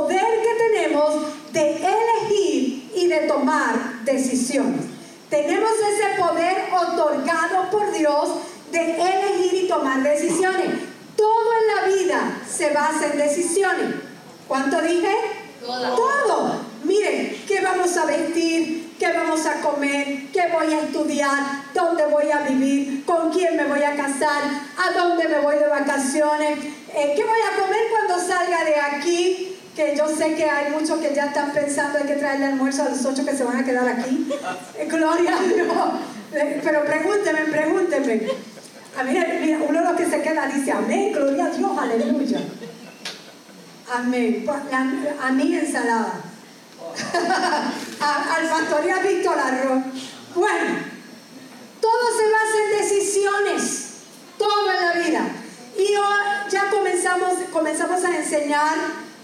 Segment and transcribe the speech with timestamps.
[0.00, 4.86] poder que tenemos de elegir y de tomar decisiones.
[5.28, 8.30] Tenemos ese poder otorgado por Dios
[8.72, 10.70] de elegir y tomar decisiones.
[11.16, 13.94] Todo en la vida se basa en decisiones.
[14.48, 15.14] ¿Cuánto dije?
[15.64, 15.96] Todo.
[15.96, 16.60] Todo.
[16.84, 18.94] Miren, ¿qué vamos a vestir?
[18.98, 20.30] ¿Qué vamos a comer?
[20.32, 21.62] ¿Qué voy a estudiar?
[21.74, 23.04] ¿Dónde voy a vivir?
[23.04, 24.42] ¿Con quién me voy a casar?
[24.76, 26.58] ¿A dónde me voy de vacaciones?
[26.94, 29.49] Eh, ¿Qué voy a comer cuando salga de aquí?
[29.76, 32.88] Que yo sé que hay muchos que ya están pensando hay que traerle almuerzo a
[32.90, 34.28] los ocho que se van a quedar aquí.
[34.78, 35.66] Eh, Gloria a Dios.
[36.32, 38.28] Eh, Pero pregúnteme, pregúnteme.
[38.98, 42.40] A mí, mira, uno de los que se queda dice, amén, gloria a Dios, aleluya.
[43.92, 44.44] Amén.
[44.46, 46.14] Pa- la- A mí ensalada.
[48.00, 49.82] A- al pastor y a Víctor arroz.
[50.34, 50.76] Bueno,
[51.80, 53.88] todo se basa en decisiones,
[54.38, 55.22] todo en la vida.
[55.76, 58.74] Y hoy ya comenzamos, comenzamos a enseñar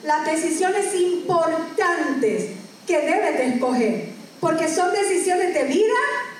[0.04, 2.50] las decisiones importantes
[2.86, 4.08] que debes de escoger,
[4.40, 5.98] porque son decisiones de vida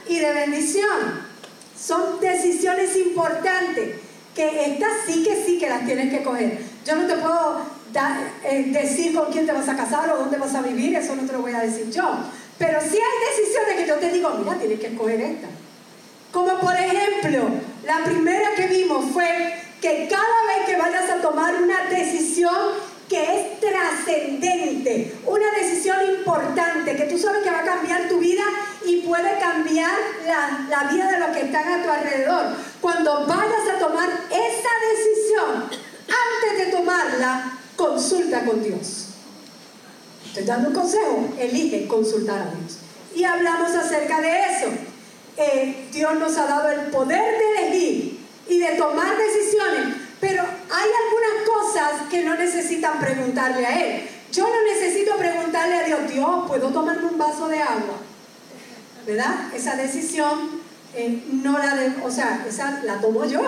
[0.08, 1.26] y de bendición.
[1.78, 3.96] Son decisiones importantes
[4.34, 6.58] que estas sí que sí que las tienes que coger.
[6.84, 7.60] Yo no te puedo
[8.44, 11.22] eh, decir con quién te vas a casar o dónde vas a vivir, eso no
[11.26, 12.18] te lo voy a decir yo.
[12.58, 15.48] Pero sí hay decisiones que yo te digo, mira, tienes que escoger esta.
[16.32, 17.48] Como por ejemplo,
[17.84, 22.54] la primera que vimos fue que cada vez que vayas a tomar una decisión
[23.08, 28.42] que es trascendente, una decisión importante, que tú sabes que va a cambiar tu vida
[28.84, 29.96] y puede cambiar
[30.26, 32.46] la, la vida de los que están a tu alrededor.
[32.80, 35.70] Cuando vayas a tomar esa decisión,
[36.08, 39.08] antes de tomarla, consulta con Dios.
[40.26, 42.78] Estoy dando un consejo, elige consultar a Dios.
[43.14, 44.66] Y hablamos acerca de eso.
[45.36, 50.90] Eh, Dios nos ha dado el poder de elegir y de tomar decisiones, pero hay
[51.04, 54.08] algunas cosas que no necesitan preguntarle a Él.
[54.32, 57.98] Yo no necesito preguntarle a Dios, Dios, ¿puedo tomarme un vaso de agua?
[59.06, 59.54] ¿Verdad?
[59.54, 60.60] Esa decisión
[60.96, 63.40] eh, no la de, o sea, esa la tomo yo.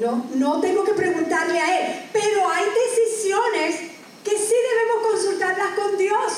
[0.00, 3.90] No, no tengo que preguntarle a Él, pero hay decisiones
[4.24, 6.32] que sí debemos consultarlas con Dios,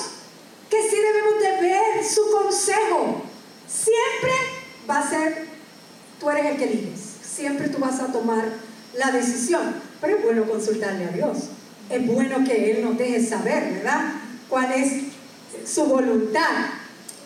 [0.69, 3.23] que sí debemos de ver su consejo.
[3.69, 4.33] Siempre
[4.91, 5.47] va a ser,
[6.19, 10.45] tú eres el que eliges, siempre tú vas a tomar la decisión, pero es bueno
[10.45, 11.39] consultarle a Dios.
[11.89, 14.13] Es bueno que Él nos deje saber, ¿verdad?
[14.49, 15.05] ¿Cuál es
[15.69, 16.67] su voluntad?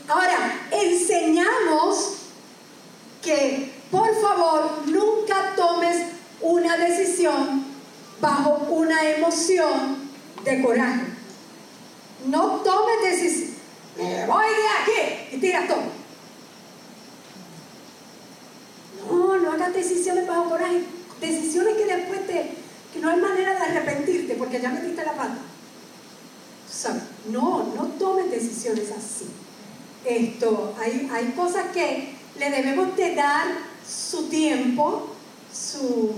[0.09, 2.17] Ahora, enseñamos
[3.23, 5.97] que por favor nunca tomes
[6.41, 7.65] una decisión
[8.21, 10.11] bajo una emoción
[10.45, 11.05] de coraje.
[12.27, 13.55] No tomes decisión.
[13.97, 15.83] Me voy de aquí y tiras todo.
[19.11, 20.85] No, no hagas decisiones bajo coraje.
[21.27, 22.51] Decisiones que después te,
[22.93, 25.39] que no hay manera de arrepentirte porque ya metiste la pata.
[26.71, 29.27] Sabes, no, no tomes decisiones así.
[30.05, 33.47] Esto, hay, hay cosas que le debemos de dar
[33.87, 35.15] su tiempo,
[35.53, 36.13] su,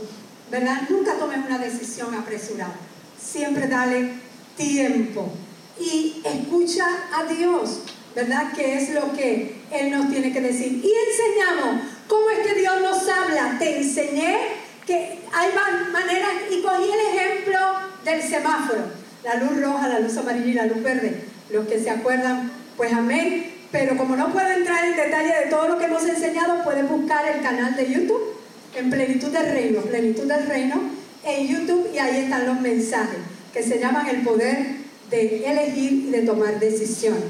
[0.50, 0.82] ¿verdad?
[0.88, 2.74] Nunca tomes una decisión apresurada.
[3.22, 4.12] Siempre dale
[4.56, 5.30] tiempo.
[5.78, 7.80] Y escucha a Dios,
[8.14, 8.52] ¿verdad?
[8.52, 10.82] Que es lo que Él nos tiene que decir.
[10.82, 13.56] Y enseñamos cómo es que Dios nos habla.
[13.58, 17.58] Te enseñé que hay ma- maneras, y cogí el ejemplo
[18.04, 18.82] del semáforo.
[19.24, 21.24] La luz roja, la luz amarilla y la luz verde.
[21.50, 23.52] Los que se acuerdan, pues amén.
[23.72, 27.26] Pero como no puedo entrar en detalle de todo lo que hemos enseñado, puedes buscar
[27.28, 28.36] el canal de YouTube
[28.76, 30.80] en Plenitud del Reino, Plenitud del Reino
[31.24, 33.18] en YouTube y ahí están los mensajes
[33.52, 34.76] que se llaman el poder
[35.10, 37.24] de elegir y de tomar decisiones.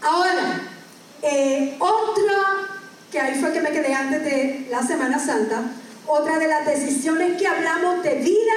[0.00, 0.60] Ahora,
[1.22, 2.34] eh, otra,
[3.10, 5.62] que ahí fue que me quedé antes de la Semana Santa,
[6.06, 8.54] otra de las decisiones que hablamos de vida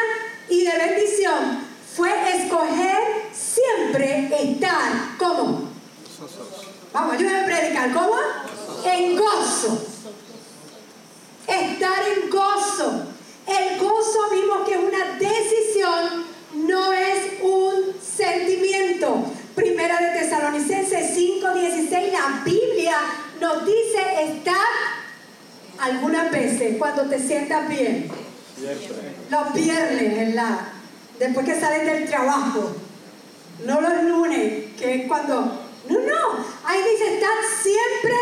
[0.50, 1.66] y de bendición
[1.96, 2.98] fue escoger
[3.34, 5.76] siempre estar como
[6.96, 7.92] Vamos, ayúdame a predicar.
[7.92, 8.16] ¿Cómo?
[8.86, 9.86] En gozo.
[11.46, 13.04] Estar en gozo.
[13.46, 19.26] El gozo vimos que es una decisión, no es un sentimiento.
[19.58, 19.64] 1
[20.14, 22.98] Tesalonicenses 5:16, la Biblia
[23.42, 25.05] nos dice estar
[25.80, 28.10] algunas veces cuando te sientas bien.
[29.30, 30.36] Los viernes,
[31.20, 32.76] después que sales del trabajo.
[33.66, 35.62] No los lunes, que es cuando...
[35.88, 36.46] No, no.
[36.66, 38.16] Ahí dice, estar siempre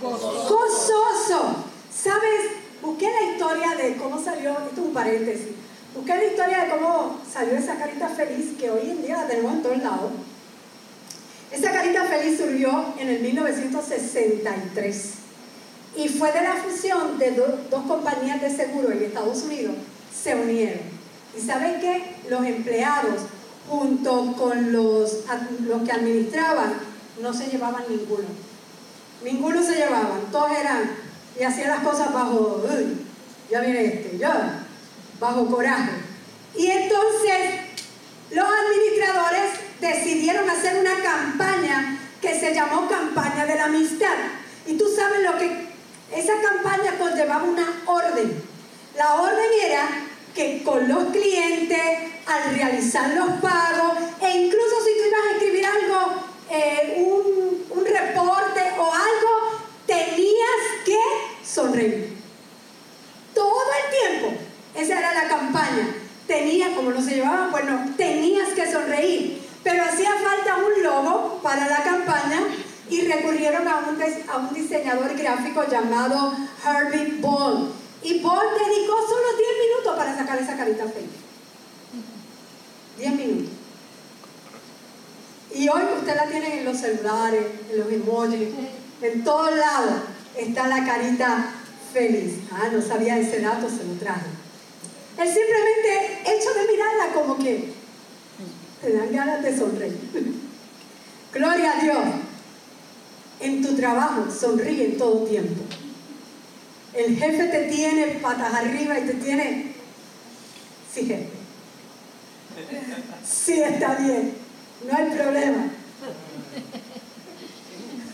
[0.00, 1.64] gozoso.
[1.90, 2.52] ¿Sabes?
[2.80, 5.48] Busqué la historia de cómo salió, esto es un paréntesis,
[5.94, 9.52] busqué la historia de cómo salió esa carita feliz que hoy en día la tenemos
[9.52, 10.12] en todos lados.
[11.50, 15.17] Esa carita feliz surgió en el 1963
[15.98, 19.74] y fue de la fusión de dos compañías de seguro en Estados Unidos,
[20.14, 20.78] se unieron.
[21.36, 22.14] ¿Y saben qué?
[22.30, 23.22] Los empleados
[23.68, 25.24] junto con los,
[25.62, 26.74] los que administraban
[27.20, 28.28] no se llevaban ninguno.
[29.24, 30.88] Ninguno se llevaban, todos eran
[31.38, 32.62] y hacían las cosas bajo,
[33.50, 34.66] ya viene este, ya,
[35.18, 35.90] bajo coraje.
[36.56, 37.60] Y entonces
[38.30, 44.14] los administradores decidieron hacer una campaña que se llamó campaña de la amistad.
[44.64, 45.67] Y tú sabes lo que
[46.12, 48.42] esa campaña conllevaba una orden.
[48.96, 49.88] La orden era
[50.34, 51.80] que con los clientes,
[52.26, 57.84] al realizar los pagos, e incluso si tú ibas a escribir algo, eh, un, un
[57.84, 60.98] reporte o algo, tenías que
[61.44, 62.16] sonreír.
[63.34, 64.40] Todo el tiempo.
[64.74, 65.88] Esa era la campaña.
[66.26, 69.42] Tenía, como no se llevaban, bueno, tenías que sonreír.
[69.62, 72.40] Pero hacía falta un logo para la campaña
[72.90, 77.72] y recurrieron a un, a un diseñador gráfico llamado Herbie Ball.
[78.02, 81.10] Y Ball dedicó solo 10 minutos para sacar esa carita feliz.
[82.98, 83.52] 10 minutos.
[85.54, 88.48] Y hoy usted la tiene en los celulares, en los emojis,
[89.02, 90.02] en todos lados
[90.36, 91.52] está la carita
[91.92, 92.34] feliz.
[92.52, 94.26] Ah, no sabía ese dato, se lo traje.
[95.18, 97.72] Es simplemente hecho de mirarla como que
[98.80, 99.98] te dan ganas de sonreír.
[101.32, 102.04] Gloria a Dios.
[103.40, 105.62] En tu trabajo sonríe en todo tiempo.
[106.92, 109.72] El jefe te tiene patas arriba y te tiene...
[110.92, 111.28] Sí, jefe.
[113.24, 114.34] Sí, está bien.
[114.84, 115.70] No hay problema.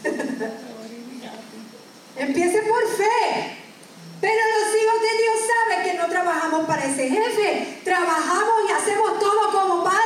[2.17, 3.57] Empiece por fe.
[4.21, 7.81] Pero los hijos de Dios saben que no trabajamos para ese jefe.
[7.85, 10.01] Trabajamos y hacemos todo como para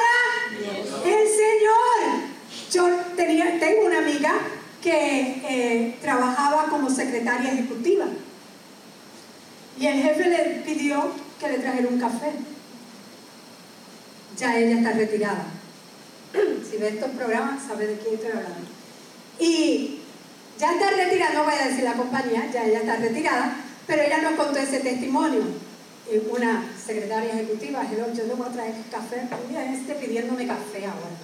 [1.04, 1.98] el Señor.
[2.70, 4.40] Yo tenía, tengo una amiga
[4.82, 8.06] que trabajaba como secretaria ejecutiva.
[9.78, 12.32] Y el jefe le pidió que le trajera un café.
[14.36, 15.44] Ya ella está retirada.
[16.68, 18.68] Si ve estos programas, sabe de quién estoy hablando.
[19.38, 20.00] Y
[20.58, 24.18] ya está retirada, no voy a decir la compañía, ya ella está retirada, pero ella
[24.18, 25.42] nos contó ese testimonio.
[26.10, 31.16] Y una secretaria ejecutiva, yo le voy a traer café, mira, este pidiéndome café ahora.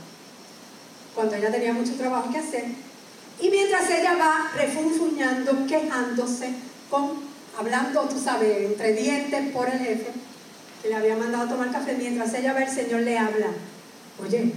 [1.14, 2.64] Cuando ella tenía mucho trabajo que hacer.
[3.40, 6.54] Y mientras ella va refunfuñando, quejándose,
[6.90, 7.12] con,
[7.58, 10.12] hablando, tú sabes, entre dientes por el jefe,
[10.82, 13.48] que le había mandado a tomar café, mientras ella va, el Señor le habla,
[14.22, 14.52] oye,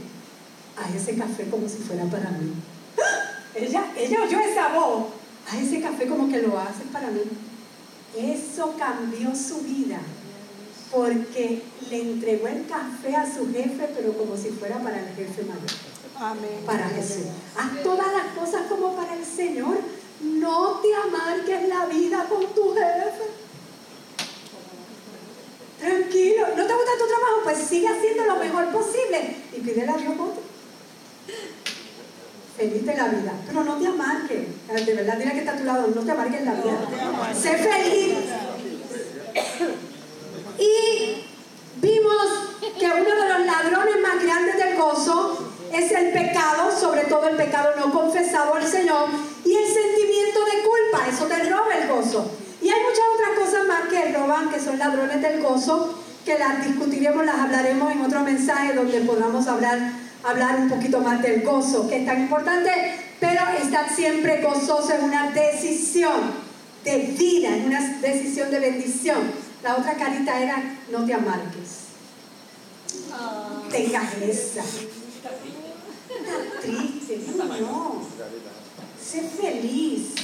[0.78, 2.54] haz ese café como si fuera para mí.
[3.56, 5.08] Ella, ella oyó esa voz.
[5.52, 7.22] A ese café como que lo hace para mí.
[8.16, 9.98] Eso cambió su vida.
[10.92, 15.44] Porque le entregó el café a su jefe, pero como si fuera para el jefe
[15.44, 15.72] mayor.
[16.20, 16.64] Amén.
[16.66, 17.26] Para Jesús.
[17.58, 19.78] Haz todas las cosas como para el Señor.
[20.22, 23.28] No te amarques la vida con tu jefe.
[25.80, 26.48] Tranquilo.
[26.50, 27.42] ¿No te gusta tu trabajo?
[27.44, 30.48] Pues sigue haciendo lo mejor posible y pídele a Dios otro
[32.58, 34.48] feliz de la vida, pero no te amarques.
[34.86, 37.34] De verdad, dile que está a tu lado, no te amarques la vida.
[37.40, 38.18] sé feliz.
[40.58, 41.24] Y
[41.80, 42.28] vimos
[42.80, 45.37] que uno de los ladrones más grandes del gozo
[45.78, 49.10] es el pecado, sobre todo el pecado no confesado al Señor,
[49.46, 52.32] y el sentimiento de culpa, eso te roba el gozo.
[52.62, 56.66] Y hay muchas otras cosas más que roban, que son ladrones del gozo, que las
[56.66, 61.88] discutiremos, las hablaremos en otro mensaje donde podamos hablar hablar un poquito más del gozo,
[61.88, 62.72] que es tan importante,
[63.20, 66.48] pero estar siempre gozoso es una decisión
[66.84, 69.20] de vida, es una decisión de bendición.
[69.64, 71.88] La otra carita era, no te amarques.
[73.12, 73.62] Ah.
[73.72, 74.64] Tenga esa.
[76.62, 77.20] Triste,
[77.62, 78.02] no.
[79.04, 80.16] Sé feliz.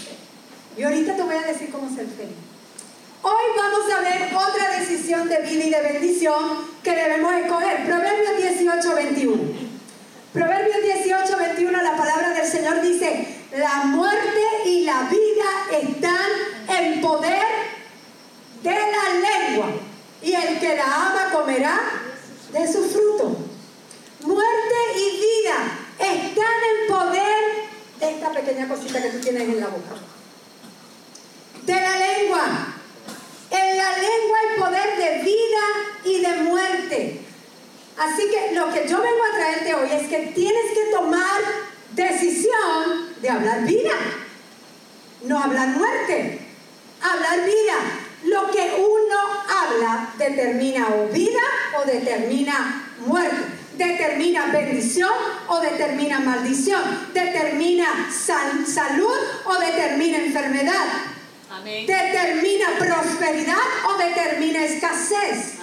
[0.77, 2.35] Y ahorita te voy a decir cómo ser feliz.
[3.21, 6.43] Hoy vamos a ver otra decisión de vida y de bendición
[6.83, 7.85] que debemos escoger.
[7.85, 9.43] Proverbios 18, 21.
[10.33, 16.31] Proverbios 18, 21, la palabra del Señor dice, la muerte y la vida están
[16.67, 17.43] en poder
[18.63, 19.67] de la lengua,
[20.21, 21.79] y el que la ama comerá
[22.51, 23.37] de su fruto.
[24.21, 27.33] Muerte y vida están en poder
[28.33, 29.95] pequeña cosita que tú tienes en la boca.
[31.63, 32.75] De la lengua.
[33.51, 35.63] En la lengua hay poder de vida
[36.03, 37.21] y de muerte.
[37.97, 41.41] Así que lo que yo vengo a traerte hoy es que tienes que tomar
[41.91, 43.93] decisión de hablar vida,
[45.23, 46.39] no hablar muerte,
[47.01, 47.75] hablar vida.
[48.23, 51.41] Lo que uno habla determina o vida
[51.77, 53.45] o determina muerte,
[53.77, 55.11] determina bendición
[55.47, 56.81] o determina maldición,
[57.13, 60.85] determina salud o determina enfermedad,
[61.63, 63.57] determina prosperidad
[63.89, 65.53] o determina escasez.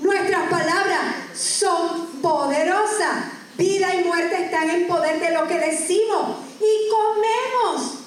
[0.00, 1.00] Nuestras palabras
[1.34, 3.24] son poderosas.
[3.56, 7.98] Vida y muerte están en poder de lo que decimos y comemos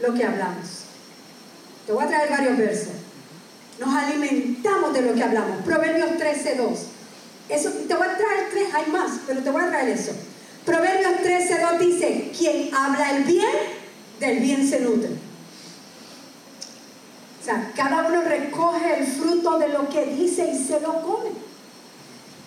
[0.00, 0.84] lo que hablamos.
[1.84, 2.92] Te voy a traer varios versos.
[3.78, 5.62] Nos alimentamos de lo que hablamos.
[5.64, 6.97] Proverbios 13.2.
[7.48, 10.12] Eso, te voy a traer tres, hay más, pero te voy a traer eso.
[10.64, 13.56] Proverbios 13.2 dice, quien habla el bien,
[14.20, 15.10] del bien se nutre.
[17.40, 21.30] O sea, cada uno recoge el fruto de lo que dice y se lo come.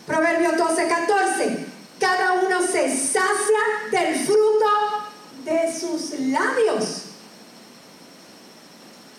[0.05, 1.65] Proverbios 12.14,
[1.99, 3.59] cada uno se sacia
[3.91, 4.67] del fruto
[5.43, 7.05] de sus labios.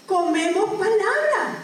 [0.06, 1.58] Comemos palabras,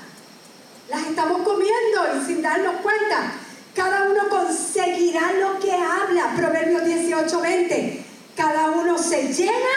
[0.89, 3.33] las estamos comiendo y sin darnos cuenta.
[3.78, 6.35] Cada uno conseguirá lo que habla.
[6.37, 8.02] Proverbios 18:20.
[8.37, 9.75] Cada uno se llena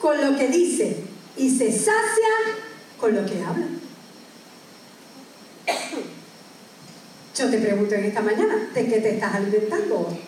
[0.00, 0.96] con lo que dice
[1.36, 2.32] y se sacia
[2.98, 3.66] con lo que habla.
[7.36, 10.18] Yo te pregunto en esta mañana, ¿de qué te estás alimentando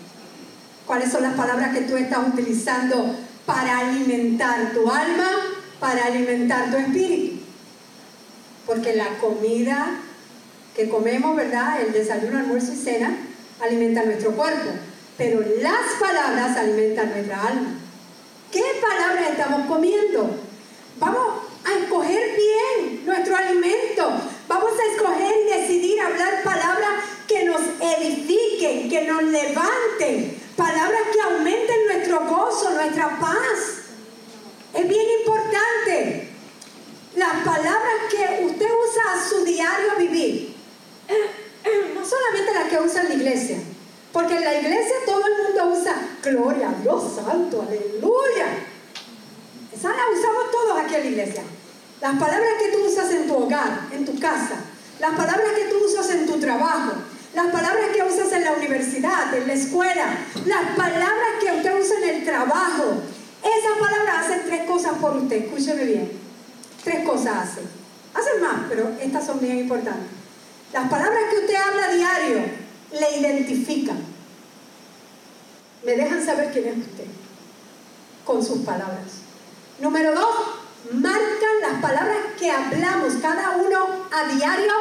[0.86, 5.28] ¿Cuáles son las palabras que tú estás utilizando para alimentar tu alma,
[5.80, 7.40] para alimentar tu espíritu?
[8.64, 9.98] Porque la comida
[10.74, 11.82] que comemos, ¿verdad?
[11.82, 13.16] El desayuno, almuerzo y cena
[13.60, 14.70] alimenta nuestro cuerpo.
[15.18, 17.78] Pero las palabras alimentan nuestra alma.
[18.50, 20.38] ¿Qué palabras estamos comiendo?
[20.98, 21.26] Vamos
[21.64, 24.10] a escoger bien nuestro alimento.
[24.48, 26.90] Vamos a escoger y decidir hablar palabras
[27.28, 33.82] que nos edifiquen, que nos levanten, palabras que aumenten nuestro gozo, nuestra paz.
[34.74, 36.28] Es bien importante.
[37.16, 40.54] Las palabras que usted usa a su diario vivir,
[42.02, 43.58] no solamente las que usa la iglesia,
[44.12, 48.46] porque en la iglesia todo el mundo usa gloria a Dios santo, aleluya.
[49.72, 51.42] Esa la usamos todos aquí en la iglesia.
[52.00, 54.56] Las palabras que tú usas en tu hogar, en tu casa,
[54.98, 56.92] las palabras que tú usas en tu trabajo,
[57.34, 60.06] las palabras que usas en la universidad, en la escuela,
[60.44, 62.94] las palabras que usted usa en el trabajo,
[63.42, 66.12] esas palabras hacen tres cosas por usted, escúcheme bien.
[66.82, 67.64] Tres cosas hacen.
[68.12, 70.21] Hacen más, pero estas son bien importantes.
[70.72, 72.44] Las palabras que usted habla a diario
[72.92, 73.98] le identifican.
[75.84, 77.06] Me dejan saber quién es usted
[78.24, 79.22] con sus palabras.
[79.80, 80.34] Número dos,
[80.92, 84.72] marcan las palabras que hablamos cada uno a diario,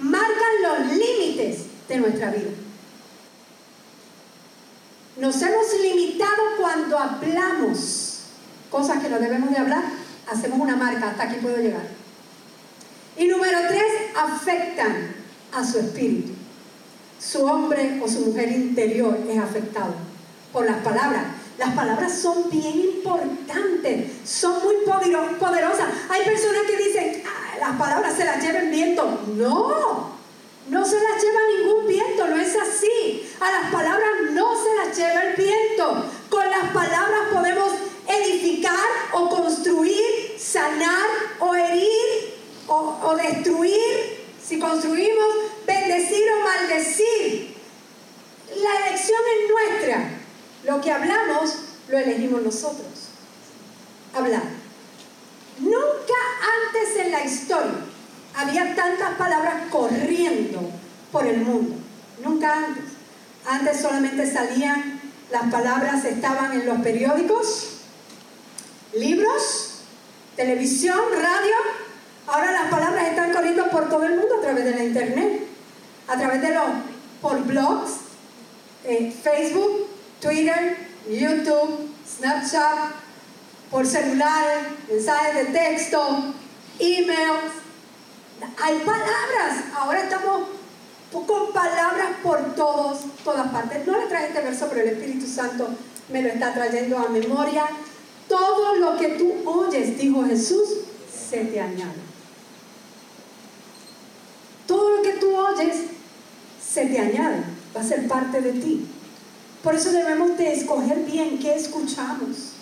[0.00, 2.50] marcan los límites de nuestra vida.
[5.16, 8.20] Nos hemos limitado cuando hablamos
[8.70, 9.82] cosas que no debemos de hablar,
[10.30, 11.86] hacemos una marca, hasta aquí puedo llegar.
[13.16, 13.84] Y número tres,
[14.16, 15.13] afectan
[15.54, 16.32] a su espíritu.
[17.18, 19.94] Su hombre o su mujer interior es afectado
[20.52, 21.22] por las palabras.
[21.58, 25.86] Las palabras son bien importantes, son muy poderosas.
[26.10, 29.20] Hay personas que dicen, ah, las palabras se las lleva el viento.
[29.36, 30.10] No,
[30.68, 33.28] no se las lleva ningún viento, no es así.
[33.40, 36.04] A las palabras no se las lleva el viento.
[36.28, 37.70] Con las palabras podemos
[38.08, 38.74] edificar
[39.12, 41.06] o construir, sanar
[41.38, 42.34] o herir
[42.66, 44.23] o, o destruir.
[44.46, 45.26] Si construimos,
[45.66, 47.56] bendecir o maldecir.
[48.56, 50.10] La elección es nuestra.
[50.64, 51.56] Lo que hablamos,
[51.88, 53.08] lo elegimos nosotros.
[54.14, 54.42] Hablar.
[55.58, 56.14] Nunca
[56.66, 57.86] antes en la historia
[58.34, 60.70] había tantas palabras corriendo
[61.10, 61.76] por el mundo.
[62.22, 62.84] Nunca antes.
[63.46, 67.80] Antes solamente salían, las palabras estaban en los periódicos,
[68.94, 69.80] libros,
[70.36, 71.54] televisión, radio.
[72.26, 75.46] Ahora las palabras están corriendo por todo el mundo a través de la internet,
[76.08, 76.64] a través de los,
[77.20, 77.92] por blogs,
[78.84, 79.88] eh, Facebook,
[80.20, 80.78] Twitter,
[81.08, 82.92] YouTube, Snapchat,
[83.70, 86.32] por celular, mensajes de texto,
[86.78, 87.52] emails,
[88.62, 89.64] hay palabras.
[89.76, 90.48] Ahora estamos
[91.12, 93.86] con palabras por todos, todas partes.
[93.86, 95.68] No le traje este verso, pero el Espíritu Santo
[96.10, 97.66] me lo está trayendo a memoria.
[98.28, 100.68] Todo lo que tú oyes, dijo Jesús,
[101.30, 102.13] se te añade.
[104.66, 105.76] Todo lo que tú oyes,
[106.64, 107.44] se te añade.
[107.76, 108.86] Va a ser parte de ti.
[109.62, 112.52] Por eso debemos de escoger bien qué escuchamos.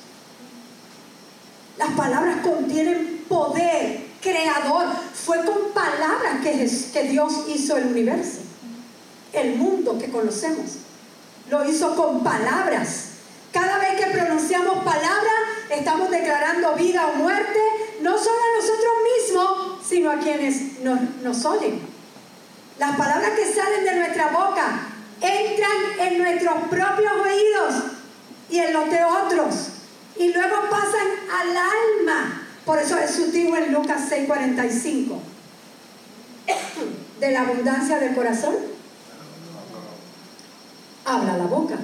[1.79, 4.87] Las palabras contienen poder creador.
[5.13, 8.41] Fue con palabras que, Dios hizo el universo,
[9.33, 10.79] el mundo que conocemos.
[11.51, 13.09] Lo hizo con palabras.
[13.53, 15.35] Cada vez que pronunciamos palabras,
[15.71, 17.59] estamos declarando vida o muerte,
[18.01, 20.81] no solo a nosotros mismos, sino a quienes
[21.23, 21.92] nos oyen.
[22.79, 24.89] Las palabras que salen de nuestra boca
[25.21, 27.75] entran en nuestros propios oídos
[28.51, 29.55] y en los de otros.
[30.19, 32.43] Y luego pasan al alma.
[32.65, 35.21] Por eso es sutil en Lucas 6:45.
[37.21, 38.57] De la abundancia del corazón,
[41.05, 41.77] habla la boca.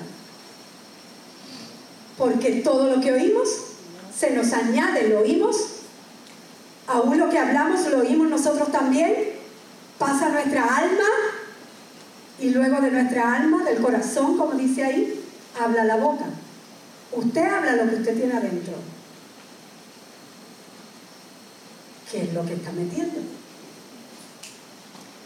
[2.16, 3.48] Porque todo lo que oímos
[4.16, 5.56] se nos añade, lo oímos.
[6.88, 9.27] Aún lo que hablamos lo oímos nosotros también.
[9.98, 11.08] Pasa nuestra alma
[12.38, 15.24] y luego de nuestra alma, del corazón, como dice ahí,
[15.60, 16.26] habla la boca.
[17.12, 18.74] Usted habla lo que usted tiene adentro.
[22.10, 23.20] ¿Qué es lo que está metiendo?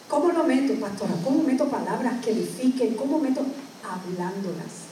[0.09, 1.13] ¿Cómo lo meto, pastora?
[1.23, 2.95] ¿Cómo meto palabras que edifiquen?
[2.95, 3.45] ¿Cómo meto
[3.83, 4.89] hablándolas?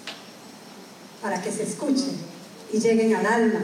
[1.23, 2.17] Para que se escuchen
[2.73, 3.61] y lleguen al alma.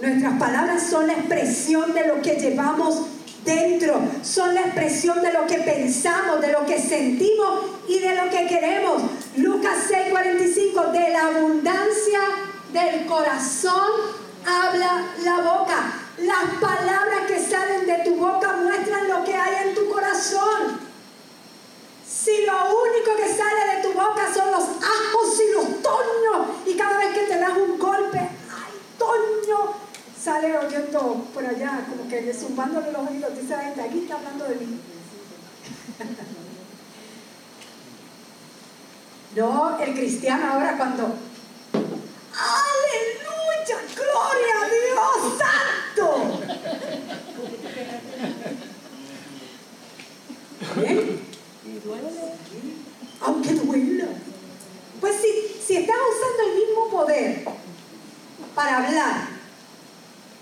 [0.00, 3.02] Nuestras palabras son la expresión de lo que llevamos
[3.44, 8.30] dentro, son la expresión de lo que pensamos, de lo que sentimos y de lo
[8.30, 9.02] que queremos.
[9.36, 12.20] Lucas 6:45, de la abundancia
[12.72, 13.90] del corazón
[14.46, 16.00] habla la boca.
[16.18, 20.80] Las palabras que salen de tu boca muestran lo que hay en tu corazón.
[22.06, 26.74] Si lo único que sale de tu boca son los ajos y los toños, y
[26.74, 27.83] cada vez que te das un.
[30.24, 34.44] Sale oyendo por allá, como que zumbándole los oídos, dice la gente, aquí está hablando
[34.46, 34.80] de mí.
[39.36, 41.12] No, el cristiano ahora cuando,
[42.32, 46.06] aleluya, gloria a Dios santo.
[50.76, 51.20] ¿Bien?
[53.22, 54.06] Aunque duela.
[55.00, 55.30] Pues si,
[55.66, 57.44] si estás usando el mismo poder
[58.54, 59.28] para hablar,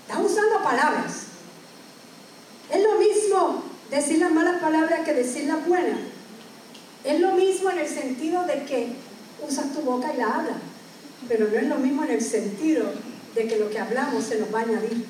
[0.07, 1.23] estás usando palabras.
[2.71, 5.01] Es lo mismo decir las malas palabras
[5.65, 5.99] buenas.
[7.03, 8.93] Es lo mismo en el sentido de que
[9.47, 10.57] usas tu boca y la hablas,
[11.27, 12.91] pero no es lo mismo en el sentido
[13.35, 15.05] de que lo que hablamos se nos va a añadir.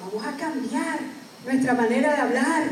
[0.00, 1.00] Vamos a cambiar
[1.44, 2.62] nuestra manera de hablar,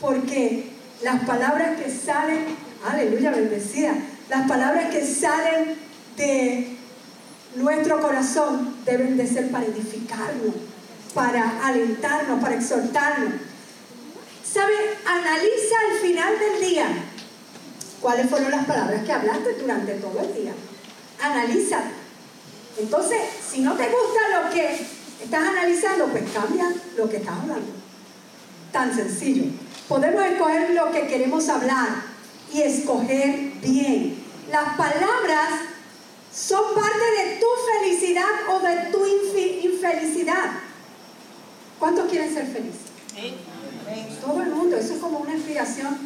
[0.00, 0.70] porque
[1.02, 2.44] las palabras que salen,
[2.86, 3.94] aleluya, bendecida,
[4.28, 5.76] las palabras que salen
[6.16, 6.76] de
[7.56, 10.54] nuestro corazón deben de ser para edificarnos,
[11.14, 13.47] para alentarnos, para exhortarnos.
[14.52, 14.74] ¿Sabe?
[15.04, 16.88] Analiza al final del día
[18.00, 20.52] cuáles fueron las palabras que hablaste durante todo el día.
[21.20, 21.80] Analiza.
[22.78, 23.18] Entonces,
[23.50, 24.78] si no te gusta lo que
[25.22, 27.72] estás analizando, pues cambia lo que estás hablando.
[28.72, 29.44] Tan sencillo.
[29.88, 31.88] Podemos escoger lo que queremos hablar
[32.52, 34.22] y escoger bien.
[34.50, 35.60] Las palabras
[36.32, 39.04] son parte de tu felicidad o de tu
[39.64, 40.52] infelicidad.
[41.78, 42.87] ¿Cuántos quieren ser felices?
[44.20, 45.96] Todo el mundo, eso es como una aspiración,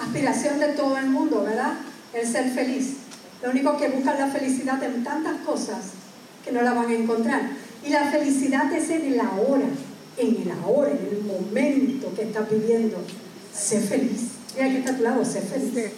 [0.00, 1.74] aspiración de todo el mundo, ¿verdad?
[2.14, 2.94] El ser feliz.
[3.42, 5.78] Lo único que buscan la felicidad en tantas cosas
[6.44, 7.42] que no la van a encontrar.
[7.84, 9.66] Y la felicidad es en el ahora,
[10.16, 12.98] en el ahora, en el momento que estás viviendo.
[13.52, 14.28] Sé feliz.
[14.54, 15.92] Mira que está a tu lado, sé feliz.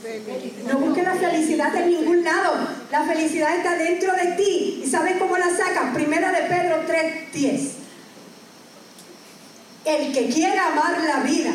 [0.67, 2.55] No busques la felicidad en ningún lado.
[2.91, 4.83] La felicidad está dentro de ti.
[4.85, 5.95] ¿Y sabes cómo la sacas?
[5.95, 7.84] Primera de Pedro 3:10.
[9.85, 11.53] El que quiera amar la vida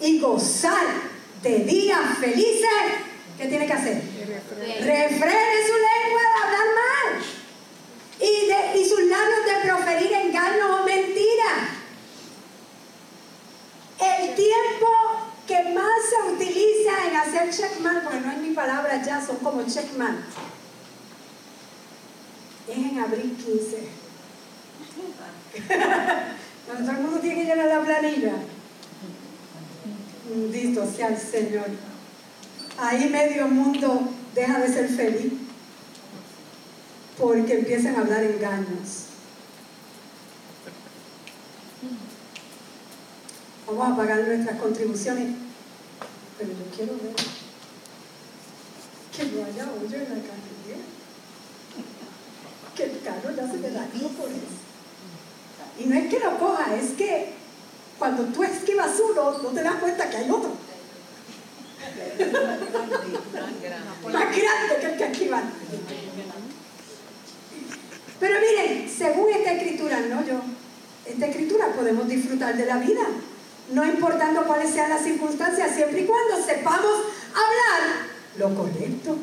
[0.00, 0.86] y gozar
[1.42, 2.68] de días felices,
[3.36, 3.96] ¿qué tiene que hacer?
[3.96, 7.24] Refrene su lengua de hablar mal
[8.20, 11.58] y, de, y sus labios de proferir engaños o mentiras.
[14.00, 14.88] El tiempo
[15.48, 19.64] que más se utiliza en hacer checkman, porque no es mi palabra ya, son como
[19.64, 20.24] checkman,
[22.68, 23.88] es en abril 15.
[26.68, 28.34] Cuando todo el mundo tiene que llenar la planilla.
[30.28, 31.64] Bendito sea el Señor.
[32.76, 35.32] Ahí medio mundo deja de ser feliz
[37.16, 39.06] porque empiezan a hablar engaños.
[43.66, 45.36] Vamos a pagar nuestras contribuciones,
[46.38, 47.14] pero yo quiero ver
[49.16, 50.84] que no haya hoyo en la carretera,
[52.76, 54.67] que el carro ya se me dañó por eso.
[55.78, 57.32] Y no es que lo coja, es que
[57.98, 60.50] cuando tú esquivas uno, no te das cuenta que hay otro.
[64.04, 65.42] Más grande que el que esquiva.
[68.20, 68.88] Pero miren,
[70.10, 70.40] no yo.
[71.06, 73.02] Esta escritura podemos disfrutar de la vida,
[73.72, 76.96] no importando cuáles sean las circunstancias, siempre y cuando sepamos
[77.30, 79.16] hablar lo correcto.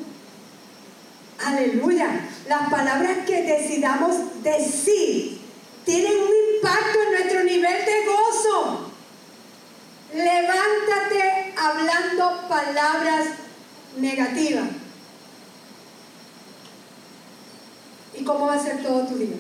[1.45, 2.27] Aleluya.
[2.47, 5.44] Las palabras que decidamos decir
[5.85, 8.91] tienen un impacto en nuestro nivel de gozo.
[10.13, 13.27] Levántate hablando palabras
[13.97, 14.69] negativas.
[18.17, 19.35] ¿Y cómo va a ser todo tu día?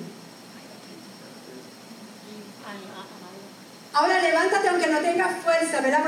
[3.93, 6.03] Ahora levántate aunque no tengas fuerza, ¿verdad?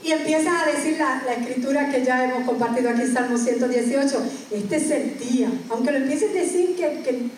[0.00, 4.22] y empiezas a decir la, escritura que ya hemos compartido aquí, Salmo 118.
[4.52, 5.50] Este es el día.
[5.68, 7.30] Aunque lo empieces a decir que, que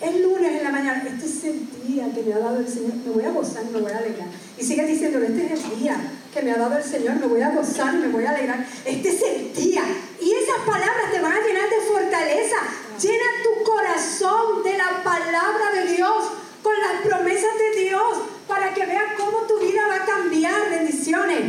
[0.00, 2.94] es lunes en la mañana, este es el día que me ha dado el Señor,
[3.04, 4.28] me voy a gozar, me voy a alegrar.
[4.58, 5.96] Y sigue diciendo, este es el día
[6.32, 8.66] que me ha dado el Señor, me voy a gozar, me voy a alegrar.
[8.84, 9.82] Este es el día.
[10.20, 12.56] Y esas palabras te van a llenar de fortaleza.
[13.00, 16.24] Llena tu corazón de la palabra de Dios,
[16.62, 20.70] con las promesas de Dios, para que veas cómo tu vida va a cambiar.
[20.70, 21.40] Bendiciones.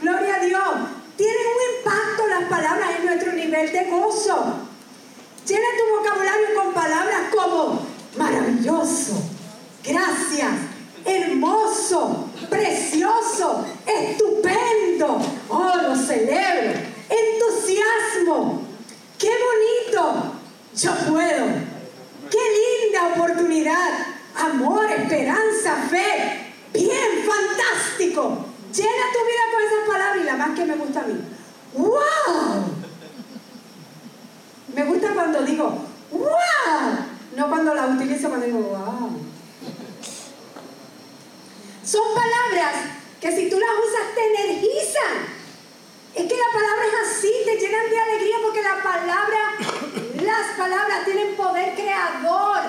[0.00, 0.68] Gloria a Dios.
[1.16, 4.60] Tienen un impacto las palabras en nuestro nivel de gozo.
[5.46, 9.22] Llena tu vocabulario con palabras como maravilloso,
[9.84, 10.52] gracias,
[11.04, 15.20] hermoso, precioso, estupendo.
[15.48, 16.80] Oh, lo celebro.
[17.08, 18.62] Entusiasmo.
[19.18, 20.32] Qué bonito.
[20.74, 21.46] Yo puedo.
[22.30, 24.06] Qué linda oportunidad.
[24.36, 26.52] Amor, esperanza, fe.
[26.72, 28.46] Bien, fantástico.
[28.74, 31.20] Llena tu vida con esas palabras y la más que me gusta a mí.
[31.74, 32.64] ¡Wow!
[34.74, 35.78] Me gusta cuando digo,
[36.10, 36.45] ¡wow!
[37.36, 39.10] No cuando la utilizo cuando digo, wow.
[41.84, 42.74] Son palabras
[43.20, 45.36] que si tú las usas te energizan.
[46.14, 49.38] Es que la palabra es así, te llenan de alegría porque la palabra,
[50.24, 52.62] las palabras tienen poder creador.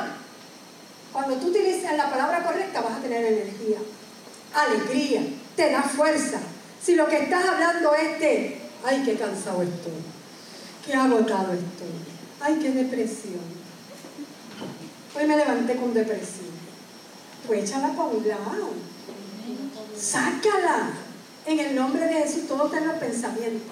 [1.13, 3.77] Cuando tú utilizas la palabra correcta vas a tener energía,
[4.53, 5.21] alegría,
[5.55, 6.41] te da fuerza.
[6.83, 9.93] Si lo que estás hablando es de, ay, qué cansado estoy,
[10.85, 11.87] qué agotado estoy,
[12.41, 13.56] ay, qué depresión,
[15.17, 16.45] Hoy me levanté con depresión.
[17.47, 18.69] Pues échala para un lado.
[19.97, 20.91] Sácala.
[21.45, 23.71] En el nombre de Jesús, todo está en los pensamientos.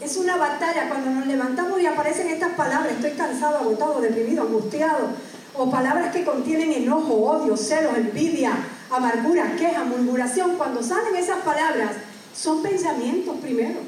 [0.00, 2.92] Es una batalla cuando nos levantamos y aparecen estas palabras.
[2.92, 5.08] Estoy cansado, agotado, deprimido, angustiado.
[5.54, 8.52] O palabras que contienen enojo, odio, celos, envidia,
[8.90, 10.56] amargura, queja, murmuración.
[10.56, 11.92] Cuando salen esas palabras,
[12.34, 13.80] son pensamientos primero.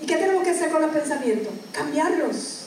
[0.00, 1.52] ¿Y qué tenemos que hacer con los pensamientos?
[1.72, 2.61] Cambiarlos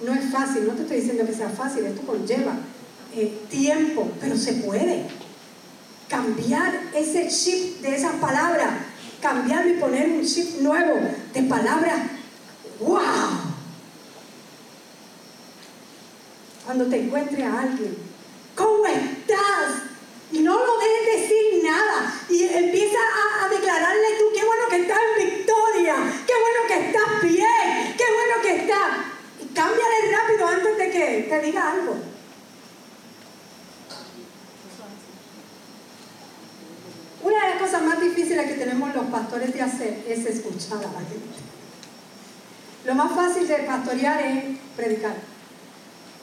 [0.00, 2.54] no es fácil, no te estoy diciendo que sea fácil, esto conlleva
[3.14, 5.06] eh, tiempo, pero se puede.
[6.08, 8.70] Cambiar ese chip de esas palabras,
[9.20, 11.00] cambiarlo y poner un chip nuevo
[11.34, 11.98] de palabras,
[12.80, 13.02] ¡wow!
[16.64, 17.96] Cuando te encuentre a alguien,
[18.54, 19.82] ¿cómo estás?
[20.30, 22.14] Y no lo dejes decir nada.
[22.28, 26.86] Y empieza a, a, declararle tú, qué bueno que estás en victoria, qué bueno que
[26.86, 29.08] estás bien, qué bueno que estás.
[29.54, 31.96] Cámbiale rápido antes de que te diga algo.
[37.22, 40.04] Una de las cosas más difíciles que tenemos los pastores de hacer
[40.76, 41.06] es escuchar a la.
[42.86, 44.44] Lo más fácil de pastorear es
[44.76, 45.14] predicar.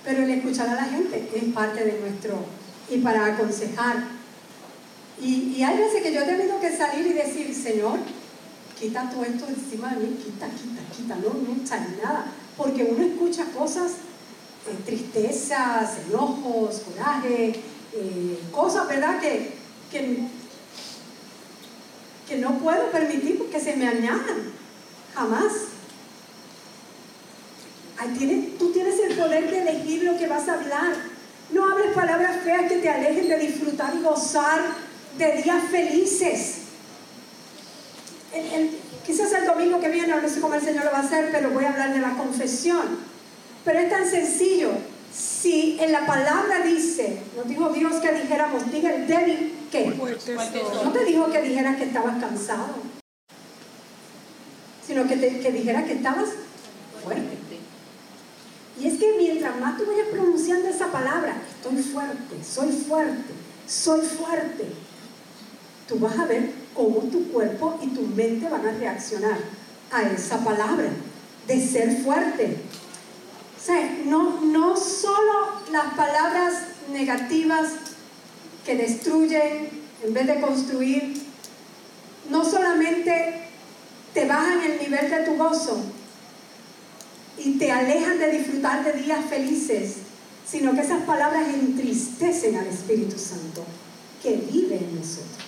[0.04, 2.46] Pero el escuchar a la gente es parte de nuestro,
[2.90, 4.04] y para aconsejar.
[5.22, 8.00] Y, hay veces que yo he tenido que salir y decir, Señor,
[8.80, 12.26] quita todo esto encima de mí, quita, quita, quita, no, no echa nada
[12.58, 13.92] porque uno escucha cosas,
[14.68, 17.54] eh, tristezas, enojos, coraje,
[17.94, 19.20] eh, cosas, ¿verdad?
[19.20, 19.54] Que,
[19.92, 20.28] que,
[22.38, 24.52] no puedo permitir que se me añadan,
[25.14, 25.54] jamás.
[28.60, 30.94] tú tienes el poder de elegir lo que vas a hablar.
[31.52, 34.60] No hables palabras feas que te alejen de disfrutar y gozar
[35.18, 36.56] de días felices.
[39.06, 41.52] Quizás el domingo que viene, no sé cómo el Señor lo va a hacer, pero
[41.52, 43.00] voy a hablar de la confesión.
[43.64, 44.72] Pero es tan sencillo.
[45.14, 50.92] Si en la palabra dice, nos dijo Dios que dijéramos, diga el débil que no
[50.92, 52.95] te dijo que dijeras que estabas cansado,
[54.86, 56.30] sino que, te, que dijeras que estabas
[57.04, 57.38] fuerte.
[58.80, 63.34] Y es que mientras más tú vayas pronunciando esa palabra, estoy fuerte, soy fuerte,
[63.68, 64.66] soy fuerte,
[65.88, 69.38] tú vas a ver cómo tu cuerpo y tu mente van a reaccionar
[69.92, 70.90] a esa palabra
[71.48, 72.58] de ser fuerte.
[73.58, 75.32] O sea, no, no solo
[75.72, 76.54] las palabras
[76.92, 77.70] negativas
[78.66, 79.70] que destruyen
[80.04, 81.14] en vez de construir,
[82.30, 83.48] no solamente
[84.16, 85.78] te bajan el nivel de tu gozo
[87.38, 89.96] y te alejan de disfrutar de días felices,
[90.50, 93.66] sino que esas palabras entristecen al Espíritu Santo
[94.24, 95.46] que vive en nosotros.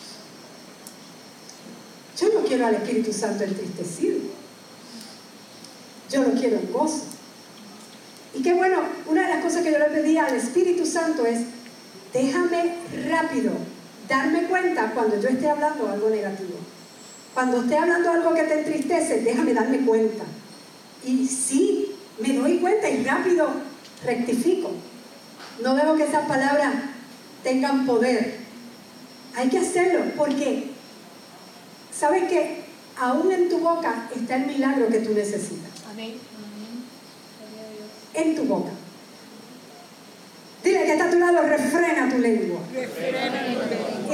[2.19, 4.19] Yo no quiero al Espíritu Santo entristecido.
[6.11, 7.03] Yo lo quiero en gozo.
[8.33, 11.39] Y qué bueno, una de las cosas que yo le pedí al Espíritu Santo es,
[12.13, 12.75] déjame
[13.09, 13.53] rápido
[14.09, 16.66] darme cuenta cuando yo esté hablando algo negativo.
[17.37, 20.23] Cuando esté hablando algo que te entristece, déjame darme cuenta.
[21.05, 23.47] Y sí, me doy cuenta y rápido
[24.03, 24.71] rectifico.
[25.61, 26.73] No dejo que esas palabras
[27.43, 28.37] tengan poder.
[29.35, 30.71] Hay que hacerlo porque,
[31.95, 32.63] ¿sabes qué?
[32.97, 35.69] Aún en tu boca está el milagro que tú necesitas.
[35.91, 36.15] Amén.
[38.15, 38.71] En tu boca.
[40.67, 42.59] Dile que está a tu lado, refrena tu lengua.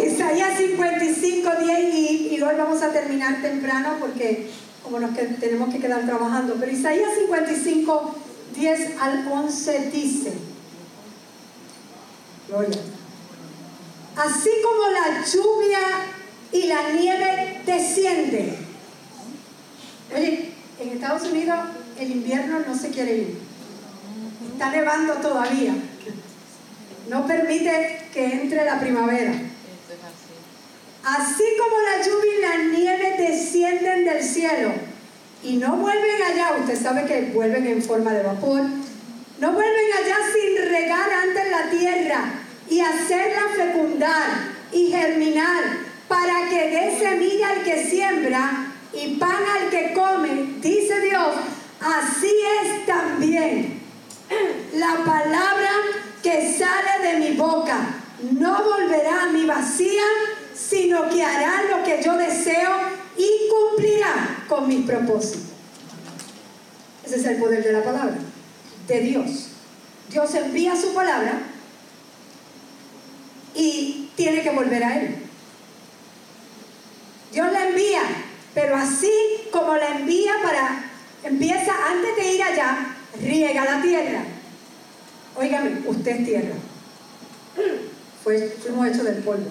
[0.05, 4.51] Isaías 55, 10 y, y hoy vamos a terminar temprano porque
[4.83, 6.55] como nos que, tenemos que quedar trabajando.
[6.59, 8.15] Pero Isaías 55,
[8.55, 10.33] 10 al 11 dice,
[12.47, 12.79] Gloria.
[14.15, 15.79] Así como la lluvia
[16.51, 18.57] y la nieve descienden.
[20.15, 21.57] Oye, en Estados Unidos
[21.99, 23.37] el invierno no se quiere ir.
[24.53, 25.73] Está nevando todavía.
[27.09, 29.33] No permite que entre la primavera.
[31.03, 34.71] Así como la lluvia y la nieve descienden del cielo
[35.43, 38.61] y no vuelven allá, usted sabe que vuelven en forma de vapor,
[39.39, 42.23] no vuelven allá sin regar antes la tierra
[42.69, 44.29] y hacerla fecundar
[44.71, 45.63] y germinar
[46.07, 50.29] para que dé semilla al que siembra y pan al que come,
[50.61, 51.35] dice Dios,
[51.81, 52.31] así
[52.63, 53.81] es también
[54.75, 55.71] la palabra
[56.21, 57.99] que sale de mi boca.
[58.31, 60.03] No volverá a mi vacía,
[60.55, 62.71] sino que hará lo que yo deseo
[63.17, 65.41] y cumplirá con mis propósitos.
[67.05, 68.15] Ese es el poder de la palabra,
[68.87, 69.49] de Dios.
[70.09, 71.41] Dios envía su palabra
[73.55, 75.15] y tiene que volver a Él.
[77.33, 78.03] Dios la envía,
[78.53, 79.11] pero así
[79.51, 80.91] como la envía para,
[81.23, 84.23] empieza antes de ir allá, riega la tierra.
[85.35, 86.55] Óigame, usted es tierra.
[88.23, 89.49] Fuimos hechos del polvo.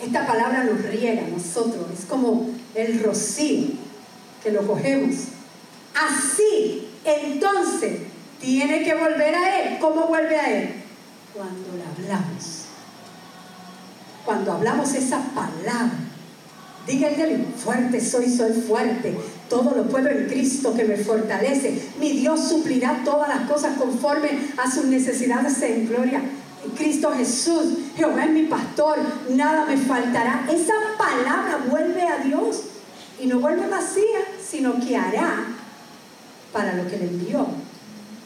[0.00, 3.70] Esta palabra nos riega a nosotros, es como el rocío
[4.42, 5.16] que lo cogemos.
[5.94, 8.02] Así, entonces,
[8.40, 9.78] tiene que volver a Él.
[9.80, 10.74] ¿Cómo vuelve a Él?
[11.34, 12.66] Cuando le hablamos.
[14.24, 15.98] Cuando hablamos esa palabra.
[16.88, 19.14] Díganle, fuerte soy, soy fuerte.
[19.50, 21.90] Todo lo puedo en Cristo que me fortalece.
[22.00, 26.22] Mi Dios suplirá todas las cosas conforme a sus necesidades en gloria.
[26.76, 28.98] Cristo Jesús, Jehová es mi pastor,
[29.30, 30.46] nada me faltará.
[30.50, 32.62] Esa palabra vuelve a Dios
[33.20, 35.44] y no vuelve vacía, sino que hará
[36.52, 37.46] para lo que le envió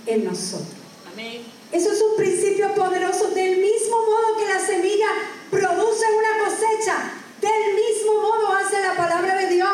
[0.07, 0.71] en nosotros.
[1.13, 1.43] Amén.
[1.73, 3.29] Eso es un principio poderoso.
[3.31, 5.09] Del mismo modo que la semilla
[5.51, 6.97] produce una cosecha,
[7.41, 9.69] del mismo modo hace la palabra de Dios.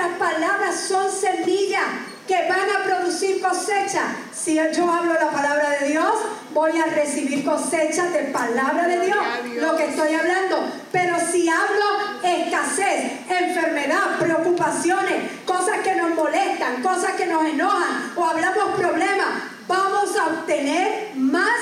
[0.00, 1.84] Nuestras palabras son semillas
[2.26, 4.16] que van a producir cosecha.
[4.32, 6.12] Si yo hablo la palabra de Dios,
[6.54, 9.18] voy a recibir cosecha de palabra de Dios,
[9.56, 10.72] lo que estoy hablando.
[10.90, 11.84] Pero si hablo
[12.22, 19.28] escasez, enfermedad, preocupaciones, cosas que nos molestan, cosas que nos enojan, o hablamos problemas,
[19.68, 21.60] vamos a obtener más,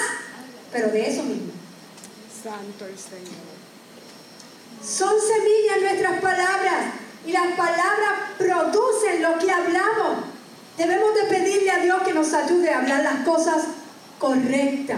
[0.70, 1.53] pero de eso mismo.
[2.40, 3.48] Santo el Señor.
[4.81, 10.25] Son semillas nuestras palabras y las palabras producen lo que hablamos.
[10.79, 13.64] Debemos de pedirle a Dios que nos ayude a hablar las cosas
[14.19, 14.97] correctas.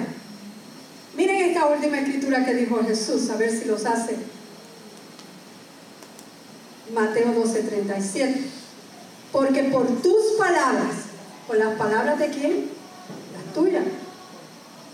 [1.16, 4.16] Miren esta última escritura que dijo Jesús, a ver si los hace.
[6.94, 8.44] Mateo 12, 37.
[9.32, 10.94] Porque por tus palabras,
[11.48, 12.70] ¿por las palabras de quién?
[13.34, 13.84] Las tuyas.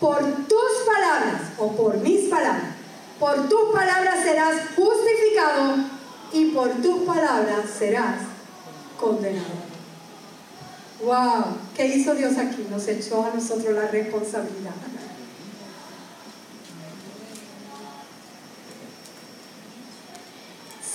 [0.00, 2.76] Por tus palabras o por mis palabras,
[3.20, 5.95] por tus palabras serás justificado
[6.66, 8.16] por tus palabras serás
[8.98, 9.66] condenado.
[11.04, 12.66] Wow, ¿qué hizo Dios aquí?
[12.70, 14.72] Nos echó a nosotros la responsabilidad.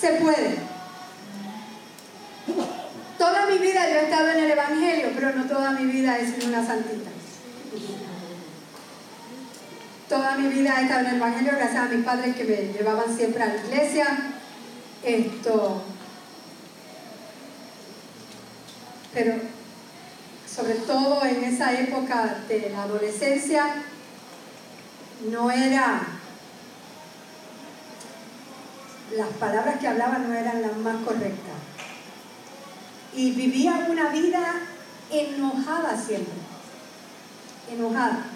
[0.00, 0.56] Se puede.
[3.16, 6.26] Toda mi vida yo he estado en el Evangelio, pero no toda mi vida he
[6.26, 7.10] sido una santita.
[10.08, 13.16] Toda mi vida he estado en el Evangelio gracias a mis padres que me llevaban
[13.16, 14.31] siempre a la iglesia.
[15.04, 15.82] Esto.
[19.12, 19.34] Pero
[20.54, 23.82] sobre todo en esa época de la adolescencia,
[25.30, 26.02] no era,
[29.16, 31.56] las palabras que hablaban no eran las más correctas.
[33.14, 34.60] Y vivía una vida
[35.10, 36.34] enojada siempre,
[37.70, 38.26] enojada.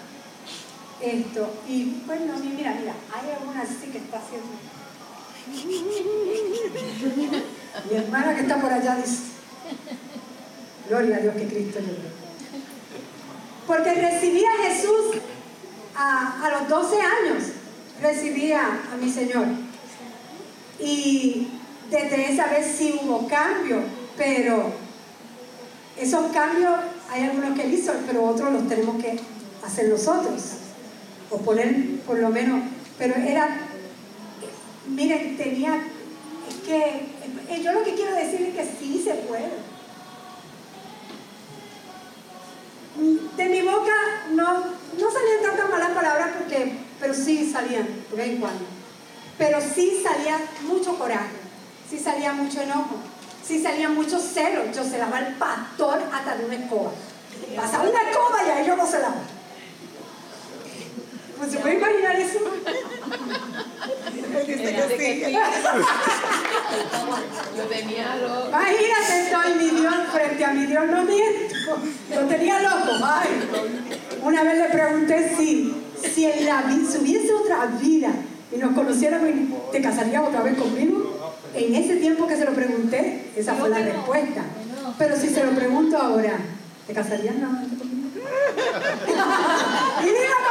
[1.01, 4.76] Esto, y bueno, mira, mira, hay alguna así que está haciendo.
[7.89, 9.17] Mi hermana que está por allá dice,
[10.89, 12.17] gloria a Dios que Cristo lloró.
[13.65, 15.17] Porque recibí a Jesús
[15.95, 17.43] a, a los 12 años,
[18.01, 19.45] recibía a mi Señor.
[20.79, 21.47] Y
[21.89, 23.81] desde esa vez sí hubo cambio,
[24.17, 24.71] pero
[25.97, 26.73] esos cambios
[27.09, 29.19] hay algunos que él hizo, pero otros los tenemos que
[29.65, 30.41] hacer nosotros.
[31.29, 32.61] O poner por lo menos,
[32.97, 33.66] pero era,
[34.87, 35.75] miren, tenía,
[36.49, 37.07] es que
[37.49, 39.49] eh, yo lo que quiero decir es que sí se puede.
[43.35, 43.93] De mi boca
[44.31, 48.65] no, no salían tantas malas palabras porque, pero sí salían de vez en cuando.
[49.37, 51.35] Pero sí salía mucho coraje,
[51.89, 52.95] sí salía mucho enojo,
[53.45, 54.71] sí salía mucho celo.
[54.71, 56.91] Yo se lava el pastor hasta de una escoba.
[57.55, 59.21] Pasa una escoba y ahí yo no se lava.
[61.37, 62.39] Pues se puede imaginar eso.
[67.57, 68.47] Yo tenía lo...
[68.49, 71.55] Imagínate, estoy mi Dios frente a mi Dios, no miento.
[72.15, 72.91] Lo tenía loco.
[73.03, 73.29] Ay.
[74.23, 75.75] Una vez le pregunté si,
[76.13, 78.11] si en la si hubiese otra vida
[78.51, 79.29] y nos conociéramos
[79.71, 81.13] te casarías otra vez conmigo.
[81.53, 84.43] En ese tiempo que se lo pregunté, esa fue la respuesta.
[84.97, 86.37] Pero si se lo pregunto ahora,
[86.85, 88.09] ¿te casarías nuevamente conmigo?
[90.03, 90.46] y.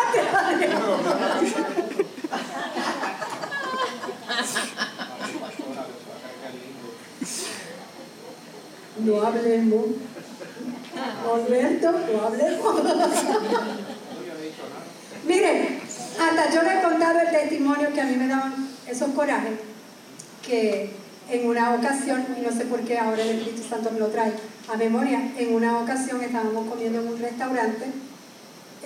[9.04, 9.84] No hablemos.
[11.34, 12.82] Alberto, no hablemos.
[15.26, 15.80] Miren,
[16.20, 19.52] hasta yo le he contado el testimonio que a mí me daban esos corajes,
[20.46, 20.90] que
[21.28, 24.32] en una ocasión, y no sé por qué ahora el Espíritu Santo me lo trae
[24.72, 27.86] a memoria, en una ocasión estábamos comiendo en un restaurante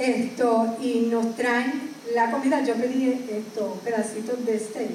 [0.01, 4.91] esto y nos traen la comida, yo pedí estos pedacitos de steak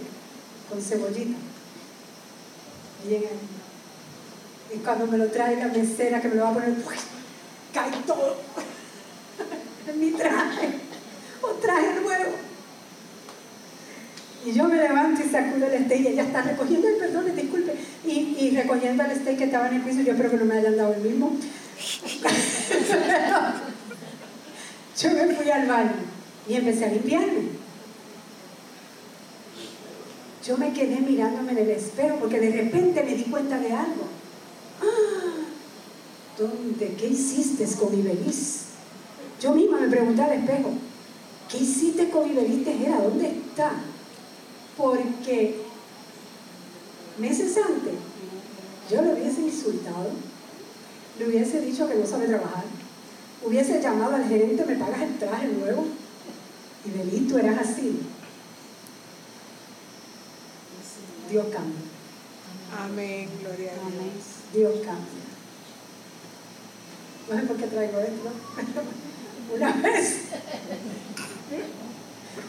[0.69, 1.37] con cebollita.
[4.73, 6.95] Y cuando me lo trae la mesera que me lo va a poner, ¡uy!
[7.73, 8.35] cae todo
[9.87, 10.69] en mi traje.
[11.43, 12.31] Un traje nuevo.
[14.45, 17.73] Y yo me levanto y sacudo el steak y ella está recogiendo, ay, perdón, disculpe,
[18.05, 20.55] y, y recogiendo el steak que estaba en el piso, yo espero que no me
[20.55, 21.35] hayan dado el mismo.
[24.97, 25.91] yo me fui al baño
[26.47, 27.55] y empecé a limpiarme.
[30.45, 34.05] Yo me quedé mirándome en el espejo porque de repente me di cuenta de algo.
[34.81, 35.47] ¡Ah!
[36.37, 36.95] ¿Dónde?
[36.95, 38.65] ¿Qué hiciste con Ibeliz?
[39.41, 40.71] Yo misma me pregunté al espejo,
[41.49, 43.01] ¿qué hiciste con Ibeliz Tejera?
[43.01, 43.71] ¿Dónde está?
[44.77, 45.61] Porque
[47.17, 47.93] meses antes
[48.89, 50.11] yo le hubiese insultado,
[51.17, 52.63] le hubiese dicho que no sabe trabajar,
[53.45, 55.85] hubiese llamado al gerente, me pagas el traje nuevo.
[56.83, 58.01] Ibeliz, tú eras así.
[61.29, 61.79] Dios cambia.
[62.83, 64.25] Amén, gloria a Dios.
[64.53, 65.25] Dios cambia.
[67.29, 68.31] No sé por qué traigo esto.
[69.55, 70.17] Una vez.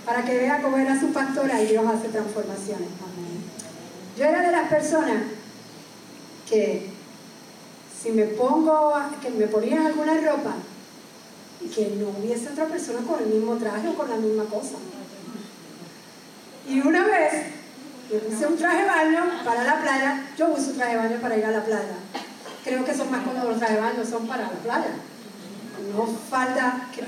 [0.04, 2.88] Para que vea cómo era su pastora y Dios hace transformaciones.
[3.02, 3.42] Amén.
[4.18, 5.22] Yo era de las personas
[6.48, 6.90] que
[8.02, 10.54] si me pongo, que me ponían alguna ropa
[11.68, 14.76] que no hubiese otra persona con el mismo traje o con la misma cosa.
[16.68, 17.32] Y una vez
[18.10, 20.26] me puse un traje de baño para la playa.
[20.36, 21.96] Yo uso traje de baño para ir a la playa.
[22.64, 24.90] Creo que son más cómodos los trajes de baño, son para la playa.
[25.94, 27.06] No falta, creo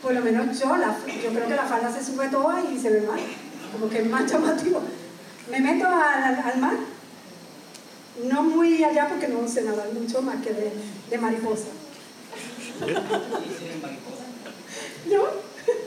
[0.00, 2.90] por lo menos yo, la, yo creo que la falda se sube toda y se
[2.90, 3.20] ve mal.
[3.72, 4.80] Como que es más llamativo.
[5.50, 6.74] Me meto al mar.
[8.24, 10.72] No muy allá porque no sé nadar mucho más que de,
[11.10, 11.73] de mariposa.
[15.10, 15.22] ¿No?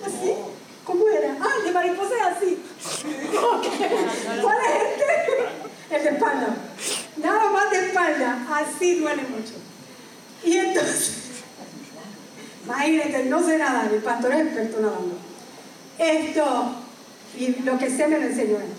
[0.05, 0.33] ¿Así?
[0.85, 1.35] ¿Cómo era?
[1.41, 2.63] Ah, el de mariposa es así.
[3.35, 3.65] Ok.
[4.41, 5.95] ¿Cuál es este?
[5.95, 6.55] El de espalda.
[7.17, 8.47] Nada más de espalda.
[8.49, 9.53] Así duele mucho.
[10.43, 11.13] Y entonces,
[12.63, 15.17] imagínate, no sé nadar, el pastor es experto nadando.
[15.97, 16.75] Esto,
[17.37, 18.73] y lo que sé me lo enseñó él.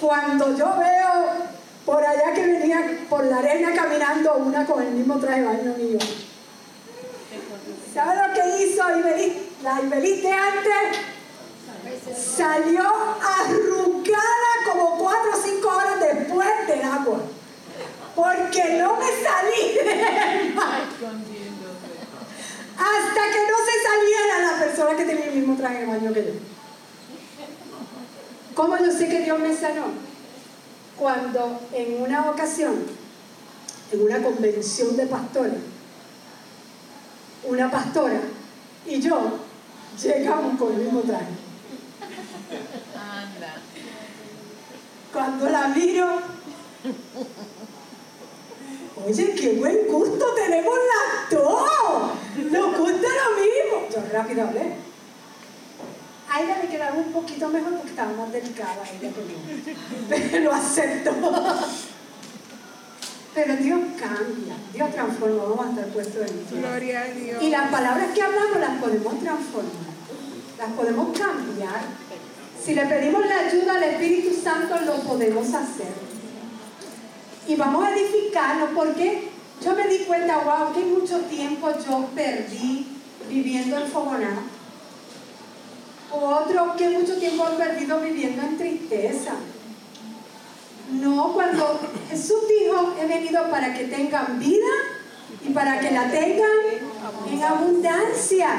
[0.00, 1.54] Cuando yo veo
[1.86, 5.74] por allá que venía por la arena caminando una con el mismo traje de baño
[5.78, 5.98] mío.
[7.94, 9.34] ¿Sabe lo que hizo Ibeliz?
[9.62, 10.98] La Ibeliz de antes
[12.36, 17.20] salió arrugada como cuatro o cinco horas después del agua.
[18.16, 20.58] Porque no me salí del.
[22.76, 26.24] Hasta que no se saliera la persona que tenía el mismo traje de baño que
[26.24, 26.32] yo.
[28.56, 29.84] ¿Cómo yo sé que Dios me sanó?
[30.98, 32.74] Cuando en una ocasión,
[33.92, 35.60] en una convención de pastores,
[37.46, 38.20] una pastora
[38.86, 39.38] y yo
[40.02, 41.26] llegamos con el mismo traje.
[42.94, 43.54] Anda.
[45.12, 46.20] Cuando la miro,
[49.06, 51.70] oye, qué buen gusto tenemos las dos.
[52.50, 53.88] Nos gusta lo mismo.
[53.92, 54.76] Yo rápido hablé.
[56.30, 59.36] A ella le quedaba un poquito mejor porque estaba más delicada ella que yo.
[60.08, 61.12] Pero lo aceptó.
[63.34, 67.42] Pero Dios cambia, Dios transforma, vamos a estar puestos en el Gloria a Dios.
[67.42, 69.94] y las palabras que hablamos las podemos transformar,
[70.56, 71.80] las podemos cambiar.
[72.64, 75.92] Si le pedimos la ayuda al Espíritu Santo, lo podemos hacer.
[77.48, 79.28] Y vamos a edificarnos porque
[79.62, 82.86] yo me di cuenta, wow, que mucho tiempo yo perdí
[83.28, 84.42] viviendo en Fogoná.
[86.12, 89.32] O otro que mucho tiempo he perdido viviendo en tristeza.
[90.90, 91.80] No, cuando
[92.10, 94.68] Jesús dijo, he venido para que tengan vida
[95.42, 96.50] y para que la tengan
[97.30, 98.50] en abundancia.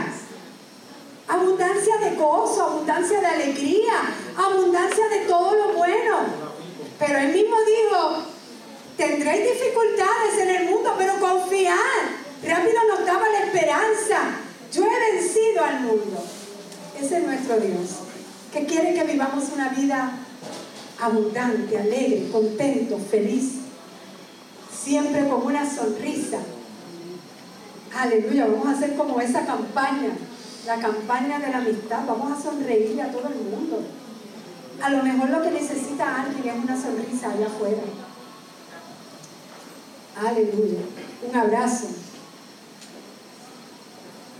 [1.27, 3.93] Abundancia de gozo, abundancia de alegría,
[4.37, 6.17] abundancia de todo lo bueno.
[6.99, 8.23] Pero él mismo dijo,
[8.97, 11.75] tendréis dificultades en el mundo, pero confiad.
[12.43, 14.19] Rápido nos daba la esperanza.
[14.71, 16.23] Yo he vencido al mundo.
[16.99, 17.89] Ese es nuestro Dios,
[18.53, 20.24] que quiere que vivamos una vida
[20.99, 23.55] abundante, alegre, contento, feliz,
[24.71, 26.39] siempre con una sonrisa.
[27.95, 30.09] Aleluya, vamos a hacer como esa campaña,
[30.65, 33.83] la campaña de la amistad, vamos a sonreírle a todo el mundo.
[34.81, 37.81] A lo mejor lo que necesita alguien es una sonrisa allá afuera.
[40.17, 40.79] Aleluya,
[41.27, 41.87] un abrazo.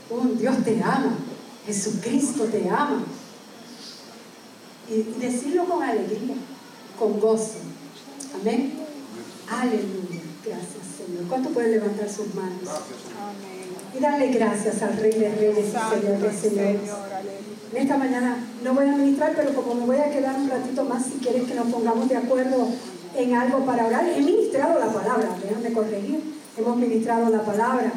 [0.09, 1.17] Un Dios te ama,
[1.65, 3.03] Jesucristo te ama
[4.89, 6.35] y decirlo con alegría,
[6.99, 7.59] con gozo.
[8.39, 8.73] Amén.
[9.49, 10.21] Aleluya.
[10.43, 11.25] Gracias, Señor.
[11.27, 12.69] ¿Cuánto puede levantar sus manos?
[13.19, 13.55] Amén.
[13.97, 16.81] Y darle gracias al Rey de Reyes y Señor de Señores.
[17.73, 20.83] En esta mañana no voy a ministrar, pero como me voy a quedar un ratito
[20.85, 22.67] más, si quieres que nos pongamos de acuerdo
[23.15, 24.07] en algo para orar.
[24.07, 26.35] He ministrado la palabra, déjame corregir.
[26.57, 27.91] Hemos ministrado la palabra.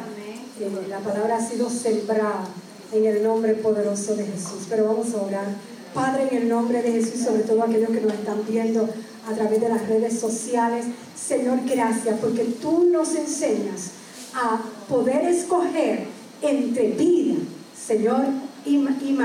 [0.59, 2.43] Eh, la palabra ha sido sembrada
[2.91, 4.65] en el nombre poderoso de Jesús.
[4.69, 5.47] Pero vamos a orar.
[5.93, 8.89] Padre, en el nombre de Jesús, sobre todo aquellos que nos están viendo
[9.27, 10.85] a través de las redes sociales,
[11.15, 13.91] Señor, gracias, porque tú nos enseñas
[14.33, 16.05] a poder escoger
[16.41, 17.35] entre vida,
[17.75, 18.25] Señor,
[18.65, 19.17] y, y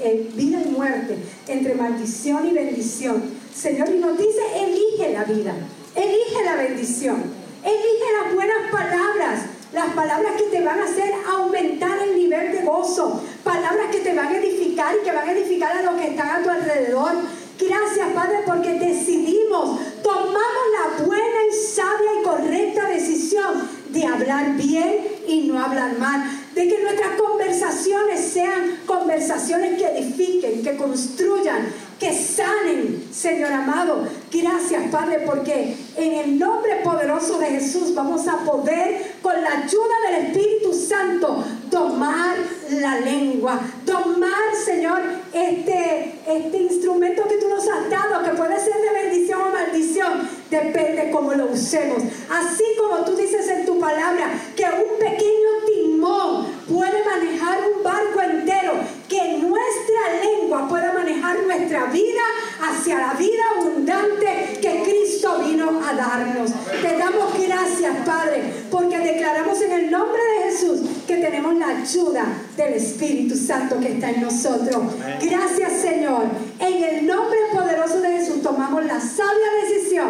[0.00, 1.18] eh, vida y muerte,
[1.48, 3.22] entre maldición y bendición.
[3.54, 5.54] Señor, y nos dice, elige la vida,
[5.94, 7.22] elige la bendición,
[7.62, 9.42] elige las buenas palabras,
[9.72, 14.14] las palabras que te van a hacer aumentar el nivel de gozo, palabras que te
[14.14, 17.12] van a edificar y que van a edificar a los están a tu alrededor.
[17.58, 24.98] Gracias, Padre, porque decidimos, tomamos la buena y sabia y correcta decisión de hablar bien
[25.28, 26.22] y no hablar mal,
[26.54, 31.68] de que nuestras conversaciones sean conversaciones que edifiquen, que construyan,
[32.00, 34.08] que sanen, Señor amado.
[34.32, 39.94] Gracias, Padre, porque en el nombre poderoso de Jesús vamos a poder, con la ayuda
[40.06, 42.36] del Espíritu Santo, domar
[42.70, 45.02] la lengua, domar, Señor,
[45.34, 50.28] este, este instrumento que tú nos has dado, que puede ser de bendición o maldición,
[50.50, 52.02] depende cómo lo usemos.
[52.30, 58.20] Así como tú dices en tu palabra, que un pequeño timón puede manejar un barco
[58.22, 58.72] entero,
[59.06, 62.22] que nuestra lengua pueda manejar nuestra vida
[62.62, 66.50] hacia la vida abundante que Cristo vino a darnos.
[66.80, 72.24] Te damos gracias, Padre, porque declaramos en el nombre de Jesús que tenemos la ayuda
[72.56, 74.82] del Espíritu Santo que está en nosotros.
[75.20, 76.24] Gracias, Señor.
[76.58, 80.08] En el nombre poderoso de Jesús tomamos la sabia decisión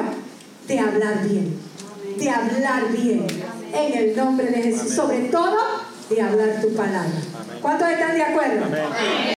[0.68, 1.58] de hablar bien,
[2.18, 3.26] de hablar bien.
[3.74, 5.81] En el nombre de Jesús, sobre todo
[6.14, 7.10] de hablar tu palabra.
[7.60, 8.66] ¿Cuántos están de acuerdo?